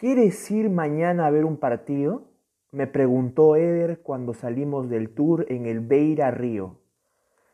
[0.00, 2.22] ¿Quieres ir mañana a ver un partido?
[2.72, 6.78] Me preguntó Eder cuando salimos del tour en el Beira Río.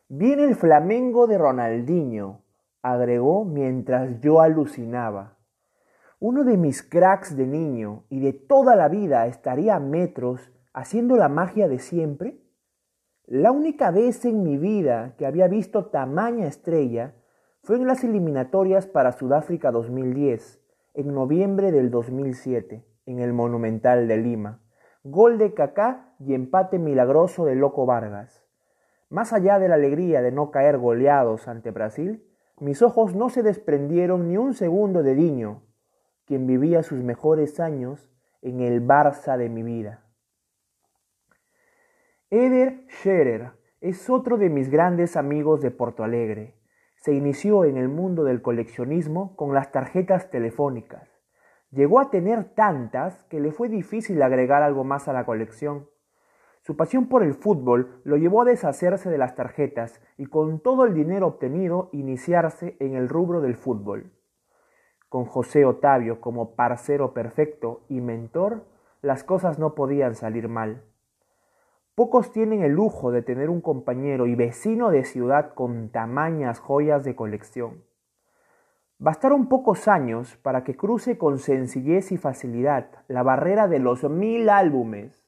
[0.07, 2.43] Viene el Flamengo de Ronaldinho,
[2.81, 5.35] agregó mientras yo alucinaba.
[6.21, 11.17] Uno de mis cracks de niño y de toda la vida estaría a metros haciendo
[11.17, 12.39] la magia de siempre.
[13.25, 17.13] La única vez en mi vida que había visto tamaña estrella
[17.61, 20.63] fue en las eliminatorias para Sudáfrica 2010
[20.97, 24.63] en noviembre del 2007 en el Monumental de Lima.
[25.03, 28.43] Gol de Kaká y empate milagroso de Loco Vargas.
[29.07, 32.27] Más allá de la alegría de no caer goleados ante Brasil,
[32.59, 35.61] mis ojos no se desprendieron ni un segundo de Diño,
[36.25, 38.09] quien vivía sus mejores años
[38.41, 40.03] en el Barça de mi vida.
[42.31, 46.56] Eder Scherer es otro de mis grandes amigos de Porto Alegre
[46.97, 51.09] se inició en el mundo del coleccionismo con las tarjetas telefónicas.
[51.71, 55.87] Llegó a tener tantas que le fue difícil agregar algo más a la colección.
[56.61, 60.85] Su pasión por el fútbol lo llevó a deshacerse de las tarjetas y con todo
[60.85, 64.11] el dinero obtenido iniciarse en el rubro del fútbol.
[65.09, 68.65] Con José Otavio como parcero perfecto y mentor,
[69.01, 70.83] las cosas no podían salir mal.
[71.97, 77.03] Pocos tienen el lujo de tener un compañero y vecino de ciudad con tamañas joyas
[77.03, 77.85] de colección.
[78.99, 84.47] Bastaron pocos años para que cruce con sencillez y facilidad la barrera de los mil
[84.49, 85.25] álbumes.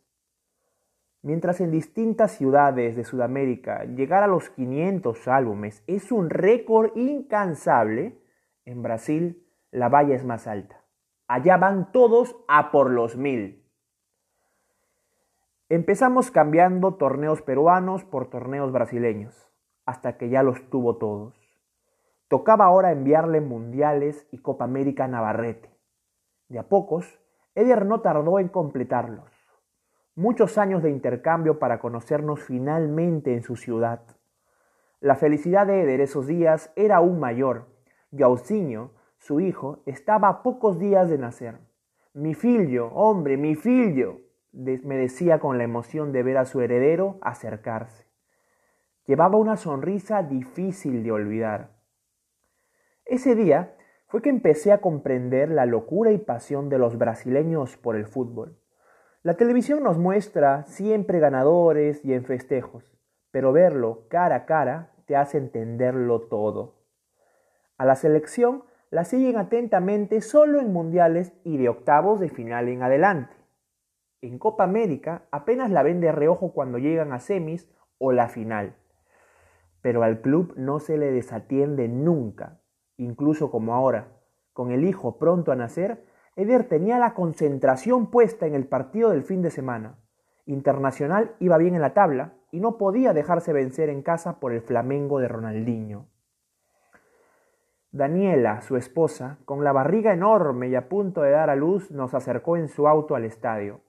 [1.23, 8.21] Mientras en distintas ciudades de Sudamérica llegar a los 500 álbumes es un récord incansable,
[8.65, 10.85] en Brasil la valla es más alta.
[11.27, 13.58] Allá van todos a por los mil.
[15.71, 19.51] Empezamos cambiando torneos peruanos por torneos brasileños,
[19.85, 21.35] hasta que ya los tuvo todos.
[22.27, 25.69] Tocaba ahora enviarle mundiales y Copa América a Navarrete.
[26.47, 27.19] De a pocos,
[27.53, 29.29] Eder no tardó en completarlos.
[30.15, 34.01] Muchos años de intercambio para conocernos finalmente en su ciudad.
[35.01, 37.67] La felicidad de Eder esos días era aún mayor.
[38.09, 41.59] Gaucinho, su hijo, estaba a pocos días de nacer.
[42.15, 47.19] Mi filho, hombre, mi filho, me decía con la emoción de ver a su heredero
[47.21, 48.05] acercarse.
[49.05, 51.71] Llevaba una sonrisa difícil de olvidar.
[53.05, 53.75] Ese día
[54.07, 58.59] fue que empecé a comprender la locura y pasión de los brasileños por el fútbol.
[59.21, 62.97] La televisión nos muestra siempre ganadores y en festejos,
[63.31, 66.75] pero verlo cara a cara te hace entenderlo todo.
[67.77, 72.83] A la selección la siguen atentamente solo en mundiales y de octavos de final en
[72.83, 73.38] adelante.
[74.21, 78.75] En Copa América apenas la ven de reojo cuando llegan a semis o la final.
[79.81, 82.59] Pero al club no se le desatiende nunca,
[82.97, 84.09] incluso como ahora.
[84.51, 86.03] Con el hijo pronto a nacer,
[86.35, 89.99] Eder tenía la concentración puesta en el partido del fin de semana.
[90.45, 94.61] Internacional iba bien en la tabla y no podía dejarse vencer en casa por el
[94.61, 96.07] Flamengo de Ronaldinho.
[97.91, 102.13] Daniela, su esposa, con la barriga enorme y a punto de dar a luz, nos
[102.13, 103.81] acercó en su auto al estadio.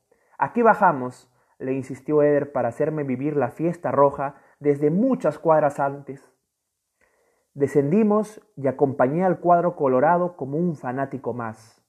[0.43, 6.33] Aquí bajamos, le insistió Eder para hacerme vivir la fiesta roja desde muchas cuadras antes.
[7.53, 11.85] Descendimos y acompañé al cuadro colorado como un fanático más.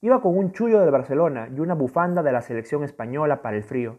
[0.00, 3.62] Iba con un chullo del Barcelona y una bufanda de la selección española para el
[3.62, 3.98] frío.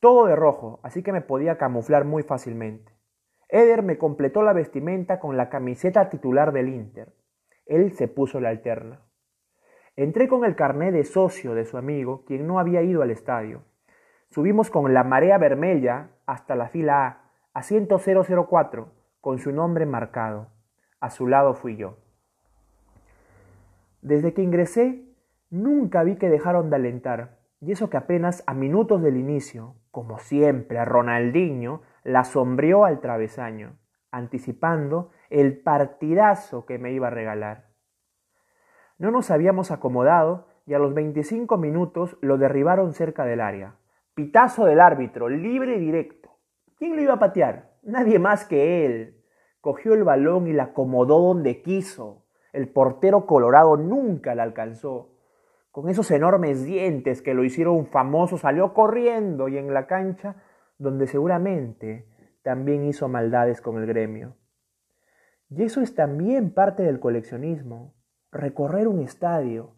[0.00, 2.98] Todo de rojo, así que me podía camuflar muy fácilmente.
[3.48, 7.14] Eder me completó la vestimenta con la camiseta titular del Inter.
[7.64, 9.07] Él se puso la alterna.
[9.98, 13.64] Entré con el carné de socio de su amigo, quien no había ido al estadio.
[14.30, 20.52] Subimos con la marea vermella hasta la fila A, asiento 004, con su nombre marcado.
[21.00, 21.96] A su lado fui yo.
[24.00, 25.02] Desde que ingresé,
[25.50, 30.20] nunca vi que dejaron de alentar, y eso que apenas a minutos del inicio, como
[30.20, 33.76] siempre, a Ronaldinho la sombreó al travesaño,
[34.12, 37.67] anticipando el partidazo que me iba a regalar.
[38.98, 43.76] No nos habíamos acomodado y a los 25 minutos lo derribaron cerca del área.
[44.14, 46.30] Pitazo del árbitro, libre y directo.
[46.76, 47.70] ¿Quién lo iba a patear?
[47.84, 49.22] Nadie más que él.
[49.60, 52.24] Cogió el balón y la acomodó donde quiso.
[52.52, 55.14] El portero colorado nunca la alcanzó.
[55.70, 60.42] Con esos enormes dientes que lo hicieron famoso, salió corriendo y en la cancha,
[60.76, 62.08] donde seguramente
[62.42, 64.34] también hizo maldades con el gremio.
[65.50, 67.94] Y eso es también parte del coleccionismo
[68.30, 69.72] recorrer un estadio,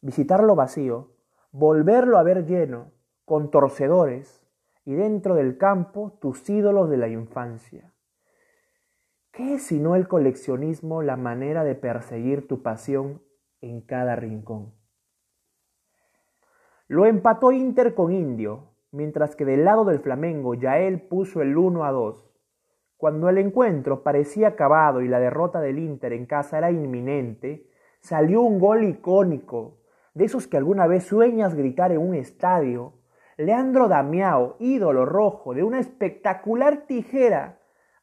[0.00, 1.12] visitarlo vacío,
[1.52, 2.92] volverlo a ver lleno,
[3.24, 4.46] con torcedores,
[4.84, 7.92] y dentro del campo tus ídolos de la infancia.
[9.32, 13.20] ¿Qué es sino el coleccionismo la manera de perseguir tu pasión
[13.60, 14.74] en cada rincón?
[16.88, 21.84] Lo empató Inter con Indio, mientras que del lado del Flamengo Yael puso el 1
[21.84, 22.32] a 2.
[22.96, 27.68] Cuando el encuentro parecía acabado y la derrota del Inter en casa era inminente,
[28.06, 29.80] salió un gol icónico,
[30.14, 32.92] de esos que alguna vez sueñas gritar en un estadio.
[33.36, 37.58] Leandro Damiao, ídolo rojo de una espectacular tijera,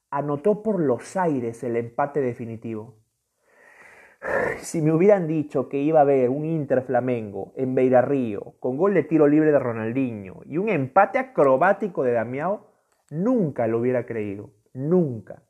[0.09, 2.97] anotó por los aires el empate definitivo.
[4.57, 8.77] Si me hubieran dicho que iba a haber un Inter Flamengo en Beira Río con
[8.77, 12.67] gol de tiro libre de Ronaldinho y un empate acrobático de Damiao,
[13.09, 15.44] nunca lo hubiera creído, nunca.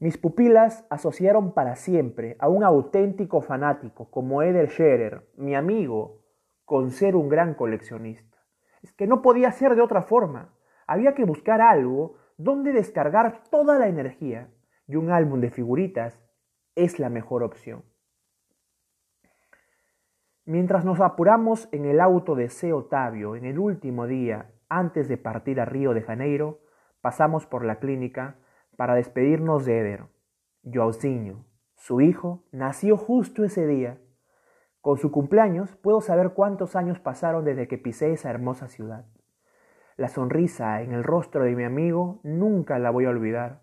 [0.00, 6.22] Mis pupilas asociaron para siempre a un auténtico fanático como Eder Scherer, mi amigo,
[6.64, 8.38] con ser un gran coleccionista.
[8.80, 10.54] Es que no podía ser de otra forma.
[10.86, 14.48] Había que buscar algo donde descargar toda la energía
[14.86, 16.18] y un álbum de figuritas
[16.76, 17.84] es la mejor opción.
[20.46, 22.72] Mientras nos apuramos en el auto de C.
[22.72, 26.60] Otavio en el último día antes de partir a Río de Janeiro,
[27.02, 28.36] pasamos por la clínica
[28.80, 30.04] para despedirnos de Eder.
[30.64, 31.44] Joauzinho,
[31.76, 33.98] su hijo, nació justo ese día.
[34.80, 39.04] Con su cumpleaños puedo saber cuántos años pasaron desde que pisé esa hermosa ciudad.
[39.98, 43.60] La sonrisa en el rostro de mi amigo nunca la voy a olvidar.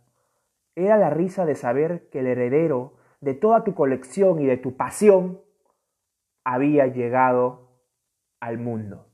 [0.76, 4.78] Era la risa de saber que el heredero de toda tu colección y de tu
[4.78, 5.42] pasión
[6.44, 7.72] había llegado
[8.40, 9.08] al mundo.